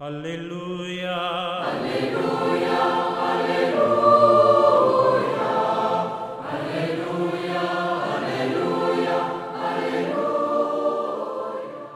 [0.00, 1.12] Aleluya.
[1.62, 2.78] Aleluya.
[3.34, 4.00] Aleluya.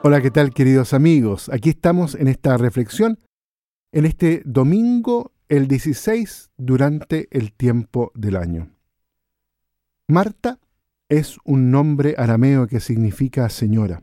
[0.03, 1.49] Hola, ¿qué tal queridos amigos?
[1.49, 3.19] Aquí estamos en esta reflexión,
[3.91, 8.71] en este domingo, el 16, durante el tiempo del año.
[10.09, 10.61] Marta
[11.09, 14.03] es un nombre arameo que significa señora.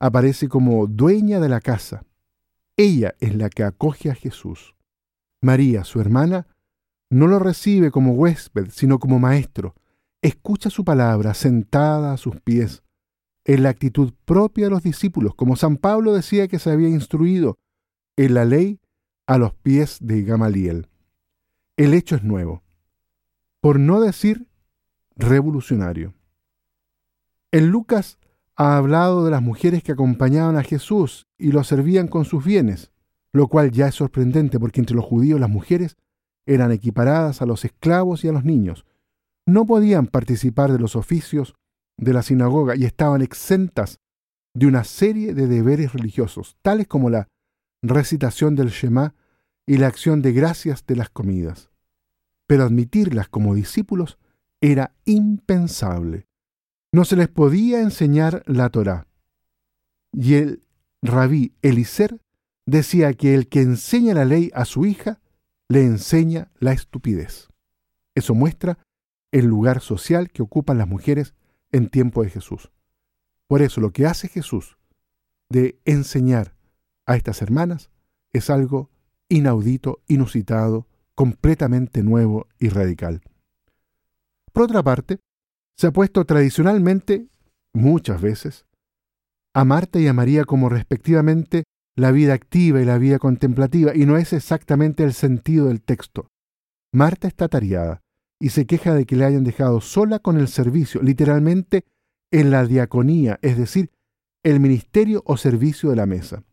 [0.00, 2.02] Aparece como dueña de la casa.
[2.76, 4.74] Ella es la que acoge a Jesús.
[5.40, 6.46] María, su hermana,
[7.08, 9.74] no lo recibe como huésped, sino como maestro.
[10.22, 12.82] Escucha su palabra sentada a sus pies
[13.44, 17.58] en la actitud propia de los discípulos, como San Pablo decía que se había instruido
[18.16, 18.80] en la ley
[19.26, 20.88] a los pies de Gamaliel.
[21.76, 22.62] El hecho es nuevo,
[23.60, 24.48] por no decir
[25.14, 26.14] revolucionario.
[27.52, 28.18] En Lucas
[28.56, 32.90] ha hablado de las mujeres que acompañaban a Jesús y lo servían con sus bienes,
[33.32, 35.96] lo cual ya es sorprendente porque entre los judíos las mujeres
[36.46, 38.86] eran equiparadas a los esclavos y a los niños.
[39.46, 41.54] No podían participar de los oficios
[41.98, 44.00] de la sinagoga y estaban exentas
[44.54, 47.28] de una serie de deberes religiosos, tales como la
[47.82, 49.14] recitación del Shema
[49.66, 51.70] y la acción de gracias de las comidas.
[52.46, 54.18] Pero admitirlas como discípulos
[54.60, 56.26] era impensable.
[56.96, 59.06] No se les podía enseñar la Torá.
[60.14, 60.62] Y el
[61.02, 62.22] rabí Elicer
[62.64, 65.20] decía que el que enseña la ley a su hija
[65.68, 67.48] le enseña la estupidez.
[68.14, 68.78] Eso muestra
[69.30, 71.34] el lugar social que ocupan las mujeres
[71.70, 72.72] en tiempo de Jesús.
[73.46, 74.78] Por eso lo que hace Jesús
[75.50, 76.56] de enseñar
[77.04, 77.90] a estas hermanas
[78.32, 78.88] es algo
[79.28, 83.20] inaudito, inusitado, completamente nuevo y radical.
[84.54, 85.20] Por otra parte,
[85.76, 87.28] se ha puesto tradicionalmente,
[87.72, 88.66] muchas veces,
[89.54, 91.64] a Marta y a María como respectivamente
[91.96, 96.28] la vida activa y la vida contemplativa, y no es exactamente el sentido del texto.
[96.92, 98.02] Marta está tareada,
[98.38, 101.84] y se queja de que le hayan dejado sola con el servicio, literalmente
[102.30, 103.90] en la diaconía, es decir,
[104.42, 106.44] el ministerio o servicio de la mesa.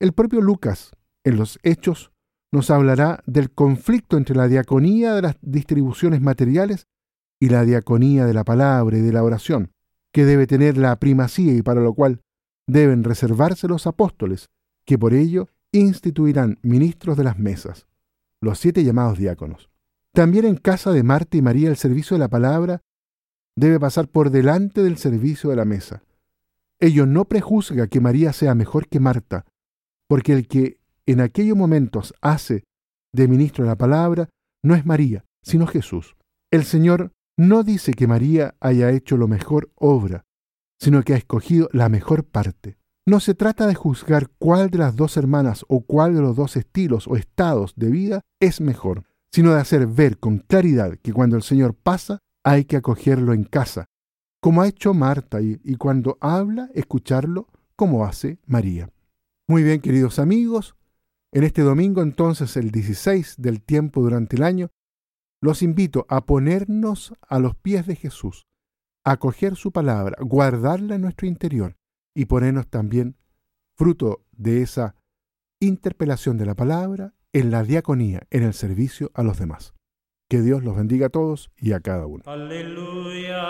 [0.00, 0.92] El propio Lucas,
[1.24, 2.12] en los Hechos,
[2.52, 6.86] nos hablará del conflicto entre la diaconía de las distribuciones materiales
[7.40, 9.72] y la diaconía de la palabra y de la oración,
[10.12, 12.20] que debe tener la primacía y para lo cual
[12.66, 14.48] deben reservarse los apóstoles,
[14.84, 17.86] que por ello instituirán ministros de las mesas,
[18.40, 19.70] los siete llamados diáconos.
[20.12, 22.80] También en casa de Marta y María el servicio de la palabra
[23.54, 26.02] debe pasar por delante del servicio de la mesa.
[26.78, 29.44] Ello no prejuzga que María sea mejor que Marta,
[30.08, 32.64] porque el que en aquellos momentos hace
[33.12, 34.28] de ministro de la palabra
[34.62, 36.16] no es María, sino Jesús.
[36.50, 40.24] El Señor no dice que María haya hecho lo mejor obra,
[40.78, 42.78] sino que ha escogido la mejor parte.
[43.06, 46.56] No se trata de juzgar cuál de las dos hermanas o cuál de los dos
[46.56, 49.04] estilos o estados de vida es mejor
[49.36, 53.44] sino de hacer ver con claridad que cuando el Señor pasa hay que acogerlo en
[53.44, 53.84] casa,
[54.40, 58.88] como ha hecho Marta, y, y cuando habla, escucharlo como hace María.
[59.46, 60.74] Muy bien, queridos amigos,
[61.32, 64.70] en este domingo entonces, el 16 del tiempo durante el año,
[65.40, 68.46] los invito a ponernos a los pies de Jesús,
[69.04, 71.76] a acoger su palabra, guardarla en nuestro interior
[72.14, 73.16] y ponernos también
[73.74, 74.94] fruto de esa
[75.60, 79.74] interpelación de la palabra en la diaconía, en el servicio a los demás.
[80.28, 82.24] Que Dios los bendiga a todos y a cada uno.
[82.26, 83.46] Aleluya.